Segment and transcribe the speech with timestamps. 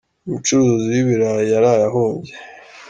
[0.27, 2.33] umucuruzi wibirayi yaraye ahombye